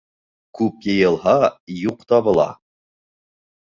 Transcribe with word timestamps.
Күп 0.59 0.87
йыйылһа 0.93 1.37
юҡ 1.83 2.05
табыла. 2.11 2.51